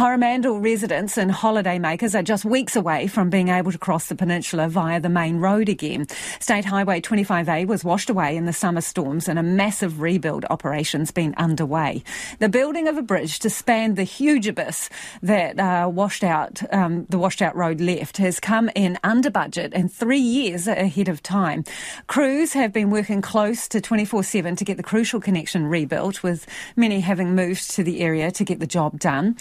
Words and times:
Coromandel 0.00 0.60
residents 0.60 1.18
and 1.18 1.30
holidaymakers 1.30 2.18
are 2.18 2.22
just 2.22 2.46
weeks 2.46 2.74
away 2.74 3.06
from 3.06 3.28
being 3.28 3.48
able 3.48 3.70
to 3.70 3.76
cross 3.76 4.06
the 4.06 4.14
peninsula 4.14 4.66
via 4.66 4.98
the 4.98 5.10
main 5.10 5.36
road 5.36 5.68
again. 5.68 6.06
State 6.38 6.64
Highway 6.64 7.02
25A 7.02 7.66
was 7.66 7.84
washed 7.84 8.08
away 8.08 8.34
in 8.34 8.46
the 8.46 8.52
summer 8.54 8.80
storms 8.80 9.28
and 9.28 9.38
a 9.38 9.42
massive 9.42 10.00
rebuild 10.00 10.46
operation's 10.48 11.10
been 11.10 11.34
underway. 11.36 12.02
The 12.38 12.48
building 12.48 12.88
of 12.88 12.96
a 12.96 13.02
bridge 13.02 13.40
to 13.40 13.50
span 13.50 13.96
the 13.96 14.04
huge 14.04 14.46
abyss 14.46 14.88
that 15.20 15.60
uh, 15.60 15.90
washed 15.92 16.24
out 16.24 16.62
um, 16.72 17.04
the 17.10 17.18
washed 17.18 17.42
out 17.42 17.54
road 17.54 17.82
left 17.82 18.16
has 18.16 18.40
come 18.40 18.70
in 18.74 18.98
under 19.04 19.28
budget 19.28 19.74
and 19.74 19.92
three 19.92 20.18
years 20.18 20.66
ahead 20.66 21.08
of 21.08 21.22
time. 21.22 21.62
Crews 22.06 22.54
have 22.54 22.72
been 22.72 22.88
working 22.88 23.20
close 23.20 23.68
to 23.68 23.82
24/7 23.82 24.56
to 24.56 24.64
get 24.64 24.78
the 24.78 24.82
crucial 24.82 25.20
connection 25.20 25.66
rebuilt, 25.66 26.22
with 26.22 26.46
many 26.74 27.00
having 27.00 27.34
moved 27.34 27.70
to 27.72 27.82
the 27.82 28.00
area 28.00 28.30
to 28.30 28.44
get 28.44 28.60
the 28.60 28.66
job 28.66 28.98
done. 28.98 29.36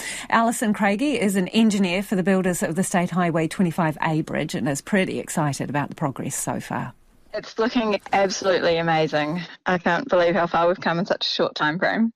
Alison 0.49 0.73
Craigie 0.73 1.19
is 1.19 1.35
an 1.35 1.47
engineer 1.49 2.01
for 2.01 2.15
the 2.15 2.23
builders 2.23 2.63
of 2.63 2.73
the 2.73 2.81
State 2.83 3.11
Highway 3.11 3.47
25A 3.47 4.25
bridge 4.25 4.55
and 4.55 4.67
is 4.67 4.81
pretty 4.81 5.19
excited 5.19 5.69
about 5.69 5.89
the 5.89 5.95
progress 5.95 6.35
so 6.35 6.59
far. 6.59 6.91
It's 7.35 7.59
looking 7.59 8.01
absolutely 8.13 8.77
amazing. 8.77 9.41
I 9.67 9.77
can't 9.77 10.09
believe 10.09 10.33
how 10.33 10.47
far 10.47 10.67
we've 10.67 10.81
come 10.81 10.97
in 10.97 11.05
such 11.05 11.27
a 11.27 11.29
short 11.29 11.53
time 11.53 11.77
frame. 11.77 12.11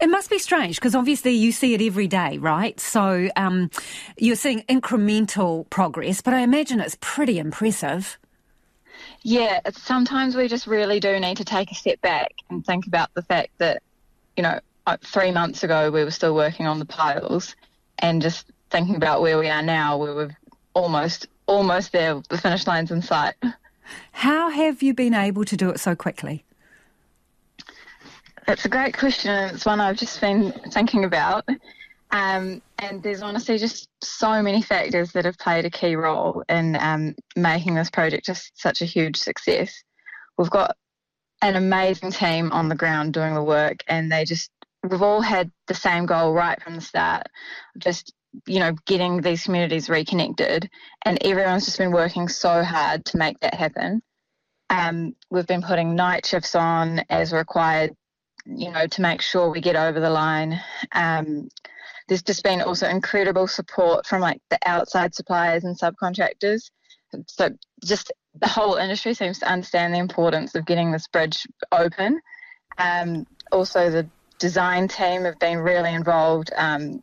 It 0.00 0.08
must 0.08 0.30
be 0.30 0.38
strange 0.38 0.76
because 0.76 0.94
obviously 0.94 1.32
you 1.32 1.52
see 1.52 1.74
it 1.74 1.82
every 1.82 2.08
day, 2.08 2.38
right? 2.38 2.80
So 2.80 3.28
um, 3.36 3.68
you're 4.16 4.36
seeing 4.36 4.62
incremental 4.62 5.68
progress, 5.68 6.22
but 6.22 6.32
I 6.32 6.40
imagine 6.40 6.80
it's 6.80 6.96
pretty 7.02 7.38
impressive. 7.38 8.18
Yeah, 9.20 9.60
sometimes 9.70 10.34
we 10.34 10.48
just 10.48 10.66
really 10.66 10.98
do 10.98 11.20
need 11.20 11.36
to 11.36 11.44
take 11.44 11.70
a 11.70 11.74
step 11.74 12.00
back 12.00 12.32
and 12.48 12.64
think 12.64 12.86
about 12.86 13.12
the 13.12 13.20
fact 13.20 13.50
that, 13.58 13.82
you 14.34 14.42
know, 14.42 14.60
uh, 14.86 14.96
three 15.02 15.30
months 15.30 15.62
ago 15.62 15.90
we 15.90 16.04
were 16.04 16.10
still 16.10 16.34
working 16.34 16.66
on 16.66 16.78
the 16.78 16.84
piles 16.84 17.56
and 17.98 18.20
just 18.20 18.46
thinking 18.70 18.96
about 18.96 19.22
where 19.22 19.38
we 19.38 19.48
are 19.48 19.62
now, 19.62 19.96
we 19.96 20.12
were 20.12 20.30
almost 20.74 21.28
almost 21.46 21.92
there, 21.92 22.20
the 22.28 22.38
finish 22.38 22.66
line's 22.66 22.90
in 22.90 23.02
sight. 23.02 23.34
How 24.12 24.48
have 24.50 24.82
you 24.82 24.94
been 24.94 25.14
able 25.14 25.44
to 25.44 25.56
do 25.56 25.68
it 25.68 25.78
so 25.78 25.94
quickly? 25.94 26.44
It's 28.48 28.64
a 28.64 28.68
great 28.68 28.96
question. 28.96 29.30
It's 29.54 29.66
one 29.66 29.80
I've 29.80 29.96
just 29.96 30.20
been 30.20 30.52
thinking 30.70 31.04
about. 31.04 31.48
Um, 32.10 32.62
and 32.78 33.02
there's 33.02 33.22
honestly 33.22 33.58
just 33.58 33.88
so 34.02 34.42
many 34.42 34.62
factors 34.62 35.12
that 35.12 35.24
have 35.24 35.38
played 35.38 35.64
a 35.64 35.70
key 35.70 35.96
role 35.96 36.44
in 36.48 36.76
um, 36.76 37.14
making 37.36 37.74
this 37.74 37.90
project 37.90 38.26
just 38.26 38.52
such 38.60 38.82
a 38.82 38.84
huge 38.84 39.16
success. 39.16 39.82
We've 40.38 40.50
got 40.50 40.76
an 41.42 41.56
amazing 41.56 42.12
team 42.12 42.52
on 42.52 42.68
the 42.68 42.74
ground 42.74 43.14
doing 43.14 43.34
the 43.34 43.42
work, 43.42 43.80
and 43.88 44.12
they 44.12 44.24
just, 44.24 44.50
we've 44.88 45.02
all 45.02 45.20
had 45.20 45.50
the 45.66 45.74
same 45.74 46.06
goal 46.06 46.32
right 46.32 46.60
from 46.62 46.76
the 46.76 46.80
start, 46.80 47.26
just, 47.78 48.12
you 48.46 48.60
know, 48.60 48.72
getting 48.86 49.20
these 49.20 49.44
communities 49.44 49.88
reconnected. 49.88 50.70
And 51.04 51.18
everyone's 51.24 51.64
just 51.64 51.78
been 51.78 51.92
working 51.92 52.28
so 52.28 52.62
hard 52.62 53.04
to 53.06 53.16
make 53.16 53.40
that 53.40 53.54
happen. 53.54 54.02
Um, 54.70 55.14
we've 55.30 55.46
been 55.46 55.62
putting 55.62 55.94
night 55.94 56.26
shifts 56.26 56.54
on 56.54 57.04
as 57.10 57.32
required 57.32 57.94
you 58.46 58.70
know, 58.70 58.86
to 58.86 59.00
make 59.00 59.20
sure 59.20 59.50
we 59.50 59.60
get 59.60 59.76
over 59.76 60.00
the 60.00 60.10
line. 60.10 60.60
Um, 60.92 61.48
there's 62.08 62.22
just 62.22 62.44
been 62.44 62.60
also 62.60 62.86
incredible 62.88 63.46
support 63.46 64.06
from 64.06 64.20
like 64.20 64.40
the 64.50 64.58
outside 64.66 65.14
suppliers 65.14 65.64
and 65.64 65.78
subcontractors. 65.78 66.70
So 67.28 67.50
just 67.84 68.12
the 68.38 68.48
whole 68.48 68.74
industry 68.74 69.14
seems 69.14 69.38
to 69.38 69.50
understand 69.50 69.94
the 69.94 69.98
importance 69.98 70.54
of 70.54 70.66
getting 70.66 70.90
this 70.90 71.08
bridge 71.08 71.46
open. 71.72 72.20
Um, 72.76 73.26
also, 73.52 73.88
the 73.88 74.08
design 74.44 74.88
team 74.88 75.24
have 75.24 75.38
been 75.38 75.56
really 75.56 75.94
involved. 75.94 76.50
Um, 76.54 77.02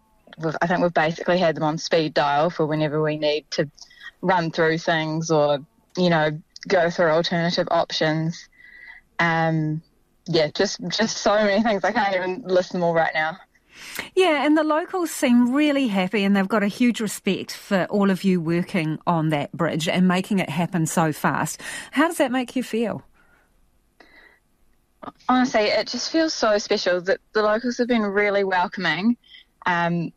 I 0.62 0.68
think 0.68 0.82
we've 0.82 0.94
basically 0.94 1.40
had 1.40 1.56
them 1.56 1.64
on 1.64 1.80
speed 1.80 2.14
dial 2.14 2.52
for 2.52 2.68
whenever 2.68 3.02
we 3.02 3.18
need 3.18 3.50
to 3.52 3.68
run 4.22 4.52
through 4.52 4.78
things 4.78 5.32
or, 5.32 5.58
you 5.98 6.12
know, 6.12 6.40
go 6.68 6.92
through 6.92 7.10
alternative 7.10 7.68
options. 7.72 8.48
Um, 9.18 9.82
yeah, 10.28 10.50
just 10.54 10.80
just 10.90 11.18
so 11.18 11.34
many 11.34 11.64
things. 11.64 11.84
I 11.84 11.92
can't 11.92 12.16
even 12.16 12.44
list 12.46 12.74
them 12.74 12.84
all 12.84 12.94
right 12.94 13.14
now. 13.16 13.38
Yeah, 14.16 14.46
and 14.46 14.56
the 14.56 14.64
locals 14.64 15.10
seem 15.10 15.52
really 15.52 15.88
happy 15.88 16.24
and 16.24 16.36
they've 16.36 16.48
got 16.48 16.62
a 16.62 16.68
huge 16.68 17.02
respect 17.02 17.52
for 17.52 17.86
all 17.86 18.12
of 18.12 18.24
you 18.24 18.40
working 18.40 19.00
on 19.08 19.30
that 19.30 19.52
bridge 19.52 19.88
and 19.88 20.08
making 20.08 20.38
it 20.38 20.50
happen 20.52 20.86
so 20.86 21.12
fast. 21.12 21.60
How 21.90 22.06
does 22.06 22.18
that 22.18 22.32
make 22.32 22.56
you 22.56 22.62
feel? 22.62 23.04
Honestly, 25.28 25.62
it 25.62 25.88
just 25.88 26.12
feels 26.12 26.34
so 26.34 26.58
special 26.58 27.02
that 27.02 27.20
the 27.34 27.42
locals 27.42 27.78
have 27.78 27.88
been 27.88 28.04
really 28.04 28.44
welcoming. 28.44 29.18
Um, 29.66 30.12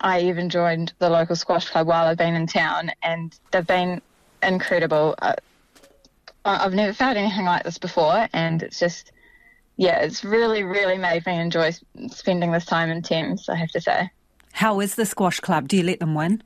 I 0.00 0.20
even 0.22 0.48
joined 0.48 0.92
the 0.98 1.10
local 1.10 1.36
squash 1.36 1.68
club 1.68 1.86
while 1.86 2.06
I've 2.06 2.18
been 2.18 2.34
in 2.34 2.46
town, 2.46 2.90
and 3.02 3.38
they've 3.50 3.66
been 3.66 4.00
incredible. 4.42 5.14
Uh, 5.20 5.34
I've 6.44 6.74
never 6.74 6.92
felt 6.92 7.16
anything 7.16 7.44
like 7.44 7.64
this 7.64 7.78
before, 7.78 8.28
and 8.32 8.62
it's 8.62 8.78
just 8.78 9.12
yeah, 9.76 10.00
it's 10.00 10.24
really, 10.24 10.62
really 10.62 10.98
made 10.98 11.24
me 11.26 11.38
enjoy 11.38 11.72
spending 12.08 12.52
this 12.52 12.64
time 12.64 12.90
in 12.90 13.02
Thames, 13.02 13.48
I 13.48 13.56
have 13.56 13.70
to 13.70 13.80
say. 13.80 14.10
How 14.52 14.80
is 14.80 14.94
the 14.94 15.06
squash 15.06 15.40
club? 15.40 15.68
Do 15.68 15.76
you 15.76 15.82
let 15.82 15.98
them 15.98 16.14
win? 16.14 16.42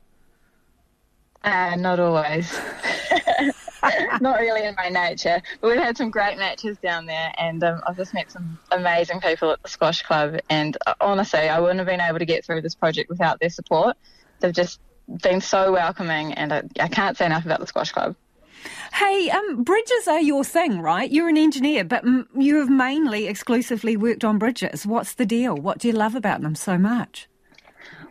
Uh, 1.43 1.77
not 1.77 1.99
always. 2.01 2.57
not 4.21 4.41
really 4.41 4.65
in 4.65 4.75
my 4.77 4.89
nature. 4.89 5.41
But 5.61 5.69
we've 5.69 5.79
had 5.79 5.97
some 5.97 6.11
great 6.11 6.39
matches 6.39 6.79
down 6.79 7.07
there, 7.07 7.33
and 7.39 7.63
um, 7.63 7.81
I've 7.87 7.97
just 7.97 8.15
met 8.15 8.31
some 8.31 8.59
amazing 8.71 9.21
people 9.21 9.51
at 9.51 9.63
the 9.63 9.69
squash 9.69 10.03
club. 10.03 10.39
And 10.51 10.77
uh, 10.87 10.95
honestly, 11.01 11.41
I 11.41 11.61
wouldn't 11.61 11.79
have 11.79 11.87
been 11.87 12.01
able 12.01 12.19
to 12.19 12.27
get 12.27 12.45
through 12.45 12.63
this 12.63 12.75
project 12.75 13.09
without 13.09 13.41
their 13.41 13.51
support. 13.51 13.97
They've 14.41 14.53
just 14.53 14.81
been 15.23 15.41
so 15.41 15.73
welcoming, 15.73 16.35
and 16.35 16.53
I, 16.53 16.63
I 16.81 16.89
can't 16.89 17.17
say 17.17 17.27
enough 17.27 17.45
about 17.45 17.61
the 17.61 17.67
squash 17.67 17.93
club. 17.93 18.17
Hey, 18.95 19.31
um, 19.31 19.63
bridges 19.63 20.09
are 20.09 20.21
your 20.21 20.43
thing, 20.45 20.81
right? 20.81 21.11
You're 21.11 21.29
an 21.29 21.37
engineer, 21.37 21.85
but 21.85 22.05
m- 22.05 22.29
you 22.37 22.59
have 22.59 22.71
mainly 22.71 23.27
exclusively 23.27 23.97
worked 23.97 24.25
on 24.25 24.39
bridges. 24.39 24.87
What's 24.87 25.15
the 25.15 25.27
deal? 25.27 25.55
What 25.55 25.79
do 25.79 25.89
you 25.89 25.95
love 25.95 26.15
about 26.15 26.41
them 26.41 26.55
so 26.55 26.79
much? 26.79 27.29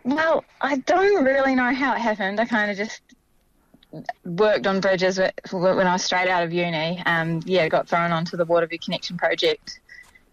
Well, 0.04 0.44
I 0.60 0.76
don't 0.78 1.24
really 1.24 1.54
know 1.54 1.74
how 1.74 1.94
it 1.94 1.98
happened. 1.98 2.40
I 2.40 2.44
kind 2.44 2.70
of 2.70 2.76
just 2.76 3.02
worked 4.24 4.66
on 4.66 4.80
bridges 4.80 5.18
when 5.18 5.86
I 5.86 5.92
was 5.92 6.04
straight 6.04 6.28
out 6.28 6.42
of 6.42 6.52
uni. 6.52 7.02
Um, 7.06 7.40
yeah, 7.44 7.68
got 7.68 7.88
thrown 7.88 8.12
onto 8.12 8.36
the 8.36 8.46
Waterview 8.46 8.82
Connection 8.82 9.16
project, 9.16 9.80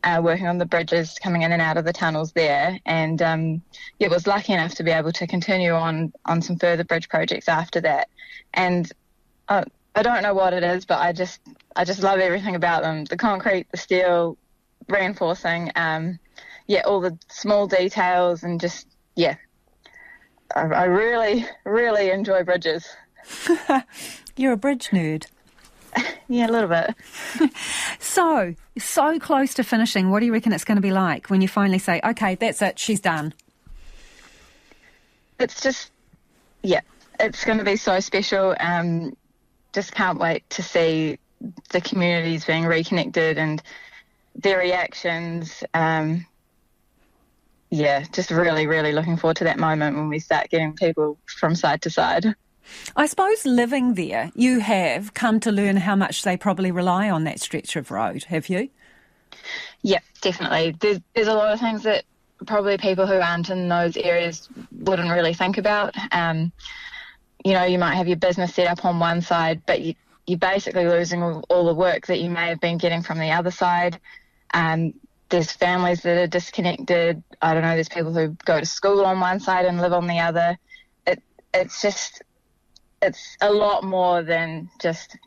uh, 0.03 0.22
working 0.24 0.47
on 0.47 0.58
the 0.58 0.66
bridges 0.66 1.18
coming 1.22 1.44
in 1.44 1.52
and 1.52 1.62
out 1.62 1.78
of 1.78 1.86
the 1.86 1.94
tunnels 1.94 2.31
there, 2.34 2.80
and 2.86 3.22
um, 3.22 3.62
yeah, 4.00 4.08
was 4.08 4.28
lucky 4.28 4.53
enough 4.53 4.75
to 4.75 4.84
be 4.84 4.91
able 4.91 5.12
to 5.14 5.28
continue 5.28 5.72
on 5.72 6.14
on 6.25 6.41
some 6.41 6.58
further 6.58 6.84
bridge 6.84 7.09
projects 7.09 7.47
after 7.47 7.80
that. 7.81 8.09
And 8.53 8.91
uh, 9.47 9.64
I 9.96 10.03
don't 10.03 10.24
know 10.24 10.34
what 10.34 10.53
it 10.53 10.64
is, 10.64 10.85
but 10.85 11.00
I 11.00 11.14
just 11.14 11.40
I 11.75 11.85
just 11.85 12.02
love 12.02 12.20
everything 12.20 12.56
about 12.56 12.84
them. 12.84 13.06
The 13.06 13.18
concrete, 13.18 13.68
the 13.72 13.78
steel, 13.78 14.38
reinforcing, 14.90 15.72
um, 15.75 16.20
yeah, 16.68 16.81
all 16.81 17.00
the 17.00 17.18
small 17.30 17.68
details, 17.68 18.44
and 18.44 18.59
just 18.59 18.88
yeah, 19.16 19.35
I, 20.56 20.62
I 20.62 20.84
really 20.85 21.46
really 21.64 22.09
enjoy 22.09 22.44
bridges. 22.44 22.88
You're 24.35 24.53
a 24.53 24.57
bridge 24.57 24.89
nerd. 24.89 25.28
yeah, 26.28 26.47
a 26.47 26.51
little 26.51 26.69
bit. 26.69 26.95
so, 28.00 28.56
so 28.78 29.19
close 29.19 29.53
to 29.56 29.63
finishing. 29.63 30.09
What 30.09 30.19
do 30.19 30.25
you 30.25 30.34
reckon 30.34 30.53
it's 30.53 30.63
going 30.63 30.78
to 30.78 30.81
be 30.81 30.91
like 30.91 31.29
when 31.29 31.41
you 31.41 31.47
finally 31.47 31.79
say, 31.79 32.01
"Okay, 32.03 32.35
that's 32.35 32.61
it, 32.61 32.79
she's 32.79 33.00
done"? 33.00 33.34
It's 35.39 35.61
just, 35.61 35.91
yeah, 36.61 36.81
it's 37.19 37.44
going 37.44 37.57
to 37.57 37.63
be 37.63 37.75
so 37.75 38.00
special. 38.00 38.56
Um, 38.59 39.16
just 39.73 39.94
can't 39.94 40.19
wait 40.19 40.50
to 40.51 40.63
see 40.63 41.17
the 41.69 41.81
communities 41.81 42.45
being 42.45 42.66
reconnected 42.66 43.38
and 43.38 43.61
their 44.35 44.59
reactions. 44.59 45.63
Um, 45.73 46.25
yeah, 47.69 48.05
just 48.11 48.29
really, 48.29 48.67
really 48.67 48.91
looking 48.91 49.17
forward 49.17 49.38
to 49.38 49.45
that 49.45 49.57
moment 49.57 49.97
when 49.97 50.07
we 50.07 50.19
start 50.19 50.50
getting 50.50 50.73
people 50.73 51.17
from 51.25 51.55
side 51.55 51.81
to 51.81 51.90
side. 51.90 52.35
I 52.95 53.05
suppose 53.07 53.45
living 53.45 53.95
there, 53.95 54.31
you 54.35 54.59
have 54.59 55.13
come 55.13 55.39
to 55.41 55.51
learn 55.51 55.77
how 55.77 55.95
much 55.95 56.23
they 56.23 56.37
probably 56.37 56.71
rely 56.71 57.09
on 57.09 57.23
that 57.25 57.39
stretch 57.39 57.75
of 57.75 57.91
road, 57.91 58.25
have 58.25 58.49
you? 58.49 58.69
Yeah, 59.81 59.99
definitely. 60.21 60.75
There's, 60.79 60.99
there's 61.13 61.27
a 61.27 61.33
lot 61.33 61.53
of 61.53 61.59
things 61.59 61.83
that 61.83 62.05
probably 62.45 62.77
people 62.77 63.07
who 63.07 63.19
aren't 63.19 63.49
in 63.49 63.69
those 63.69 63.97
areas 63.97 64.49
wouldn't 64.71 65.11
really 65.11 65.33
think 65.33 65.57
about. 65.57 65.95
Um, 66.11 66.51
you 67.43 67.53
know, 67.53 67.63
you 67.63 67.77
might 67.77 67.95
have 67.95 68.07
your 68.07 68.17
business 68.17 68.53
set 68.53 68.67
up 68.67 68.85
on 68.85 68.99
one 68.99 69.21
side, 69.21 69.61
but 69.65 69.81
you, 69.81 69.95
you're 70.25 70.39
basically 70.39 70.85
losing 70.85 71.21
all, 71.21 71.43
all, 71.49 71.65
the 71.65 71.73
work 71.73 72.07
that 72.07 72.19
you 72.19 72.29
may 72.29 72.47
have 72.47 72.61
been 72.61 72.77
getting 72.77 73.01
from 73.01 73.19
the 73.19 73.31
other 73.31 73.51
side. 73.51 73.99
Um, 74.53 74.93
there's 75.29 75.51
families 75.51 76.01
that 76.03 76.17
are 76.17 76.27
disconnected. 76.27 77.21
I 77.41 77.53
don't 77.53 77.63
know. 77.63 77.73
There's 77.73 77.89
people 77.89 78.13
who 78.13 78.29
go 78.45 78.59
to 78.59 78.65
school 78.65 79.05
on 79.05 79.19
one 79.19 79.39
side 79.39 79.65
and 79.65 79.81
live 79.81 79.93
on 79.93 80.07
the 80.07 80.19
other. 80.19 80.57
It, 81.05 81.21
it's 81.53 81.81
just, 81.81 82.21
it's 83.03 83.38
a 83.41 83.52
lot 83.52 83.84
more 83.84 84.23
than 84.23 84.70
just 84.79 85.17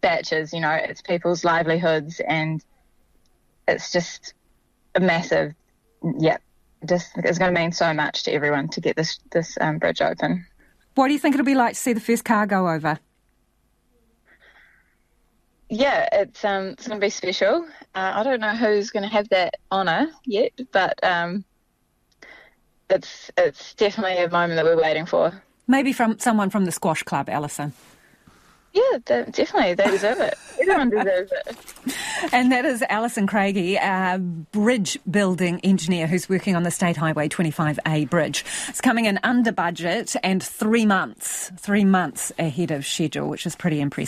baches. 0.00 0.52
You 0.52 0.60
know, 0.60 0.72
it's 0.72 1.02
people's 1.02 1.44
livelihoods, 1.44 2.20
and 2.20 2.64
it's 3.68 3.92
just 3.92 4.34
a 4.94 5.00
massive, 5.00 5.52
yeah, 6.18 6.38
just 6.84 7.12
it's 7.16 7.38
going 7.38 7.54
to 7.54 7.60
mean 7.60 7.72
so 7.72 7.92
much 7.92 8.24
to 8.24 8.32
everyone 8.32 8.68
to 8.68 8.80
get 8.80 8.96
this 8.96 9.18
this 9.30 9.56
um, 9.60 9.78
bridge 9.78 10.00
open. 10.00 10.46
What 10.94 11.08
do 11.08 11.12
you 11.12 11.18
think 11.18 11.34
it'll 11.34 11.44
be 11.44 11.54
like 11.54 11.74
to 11.74 11.80
see 11.80 11.92
the 11.92 12.00
first 12.00 12.24
car 12.24 12.46
go 12.46 12.68
over? 12.68 12.98
Yeah, 15.68 16.08
it's 16.12 16.44
um, 16.44 16.68
it's 16.68 16.86
going 16.86 17.00
to 17.00 17.04
be 17.04 17.10
special. 17.10 17.66
Uh, 17.94 18.12
I 18.14 18.22
don't 18.22 18.40
know 18.40 18.54
who's 18.54 18.90
going 18.90 19.02
to 19.02 19.08
have 19.08 19.28
that 19.30 19.54
honour 19.70 20.08
yet, 20.24 20.52
but 20.72 21.02
um, 21.04 21.44
it's 22.88 23.30
it's 23.36 23.74
definitely 23.74 24.22
a 24.22 24.30
moment 24.30 24.56
that 24.56 24.64
we're 24.64 24.80
waiting 24.80 25.06
for. 25.06 25.42
Maybe 25.66 25.92
from 25.92 26.18
someone 26.18 26.50
from 26.50 26.64
the 26.64 26.72
squash 26.72 27.02
club, 27.02 27.28
Alison. 27.28 27.72
Yeah, 28.72 28.98
definitely. 29.04 29.72
They 29.74 29.90
deserve 29.90 30.20
it. 30.20 30.34
Everyone 30.60 30.90
deserves 30.90 31.32
it. 31.32 31.56
And 32.32 32.50
that 32.50 32.64
is 32.64 32.82
Alison 32.88 33.26
Craigie, 33.26 33.76
a 33.76 34.18
bridge 34.18 34.98
building 35.08 35.60
engineer 35.60 36.06
who's 36.06 36.28
working 36.30 36.56
on 36.56 36.62
the 36.62 36.70
State 36.70 36.96
Highway 36.96 37.28
25A 37.28 38.08
bridge. 38.08 38.42
It's 38.68 38.80
coming 38.80 39.04
in 39.04 39.20
under 39.22 39.52
budget 39.52 40.16
and 40.24 40.42
three 40.42 40.86
months, 40.86 41.52
three 41.58 41.84
months 41.84 42.32
ahead 42.38 42.70
of 42.70 42.86
schedule, 42.86 43.28
which 43.28 43.44
is 43.44 43.54
pretty 43.54 43.80
impressive. 43.80 44.04